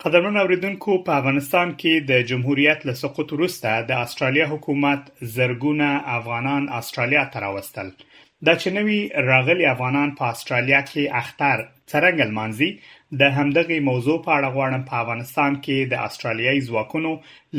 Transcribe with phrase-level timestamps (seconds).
[0.00, 5.02] قدرمن اوریدونکو په افغانستان کې د جمهوریت له سقوط وروسته د استرالیا حکومت
[5.36, 7.88] زرګونه افغانان استرالیا ته راوستل
[8.46, 9.00] دا چې نوی
[9.30, 11.56] راغلي افغانان په استرالیا کې اختر
[11.92, 12.70] څرنګه منځي
[13.14, 17.10] د همدغې موضوع په اړه غواړم په افغانستان کې د استرالیایي ځواکونو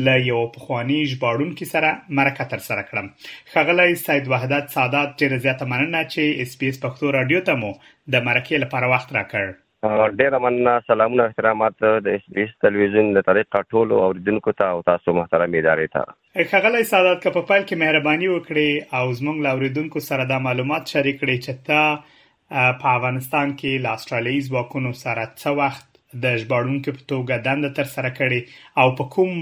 [0.08, 3.06] له یو پخوانی ژباړونکي سره مرکه ترسره کړم
[3.54, 7.70] خغلی سید وحدت سادات ډیر زیاته مننه چې اس پی اس پښتو رادیو ته مو
[8.16, 11.80] د مرکه لپاره وخت راکړ ډیر مننه سلامونه احترامات
[12.10, 16.52] د اس بي اس ټلویزیون له طریقه ټولو اوریدونکو ته او تاسو محترم ادارې ته
[16.52, 21.20] خغلی سادات که په پایل کې مهرباني وکړي او زموږ لاوریدونکو سره دا معلومات شریک
[21.20, 22.16] کړي چې ته
[22.52, 25.86] په افغانستان کې له استرالیي ځواکونو سره څه وخت
[26.24, 28.40] د ژباړونکو په توګه دند تر سره کړي
[28.84, 29.32] او په کوم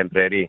[0.00, 0.42] ټمپرري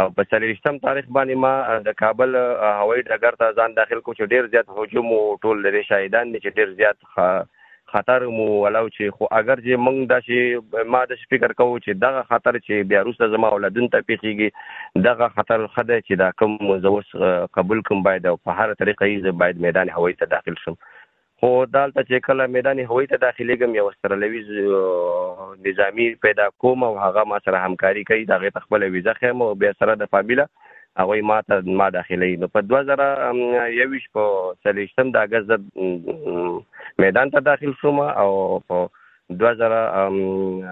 [0.00, 4.30] او په سلیشتم تاریخ باندې ما د کابل هوایي ډګر ته ځان داخل کو چې
[4.34, 7.50] ډیر زیات هجوم او ټول لري شاهدان چې ډیر زیات
[7.92, 12.00] خطر مو ولاو چې خو اگر چې موږ د شي ما د فکر کوو چې
[12.04, 16.72] دغه خطر چې بیا روسه زما اولادون ته پیخیږي دغه خطر خده چې دا کوم
[16.86, 17.12] زوس
[17.58, 21.52] قبول کوم باید او په هر طریقه یې باید میدان هوایي ته داخل شم خو
[21.74, 24.42] دالته چې کله میدان هوایي ته داخليږم یو سترلوي
[25.70, 29.72] نظامی پیدا کوم او هغه ما سره همکاري کوي دغه تخپل ویزه خیم او بیا
[29.82, 30.48] سره د فامیله
[31.00, 34.28] هغه ما ته ما داخلي نو په 2021 په
[34.68, 38.88] سلیشتم د اگست میدان ته داخل شوم او په
[39.32, 40.64] 2021م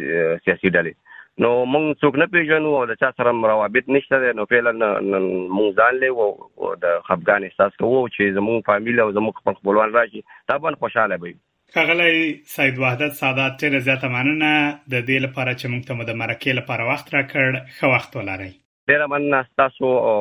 [0.48, 4.72] سیاسي ډلې نو مونږ څوک نه پیژنو او د چا سره روابط نشته نو فعلا
[4.80, 9.98] مونږ ځان له او د خپګان احساس کوو چې زموږ فامیل او زموږ خپل خپلوان
[10.00, 11.38] راشي طبعا خوشاله به وي
[11.74, 12.12] ښاغلی
[12.54, 14.52] سید وحدت سادات ډېره زیاته مننه
[14.92, 18.52] د دې لپاره چې موږ ته مو د مرکې لپاره وخت راکړ ښه وخت ولرئ
[18.88, 20.16] ډېره مننه تاسو او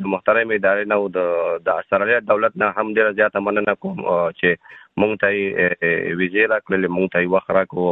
[0.00, 1.20] د محترم ادارې نه او د
[1.66, 3.98] د اسرائیل دولت نه هم ډېره زیاته مننه کوم
[4.40, 7.86] چې مونږ ته ویزه راکړل مونږ ته وخت راکو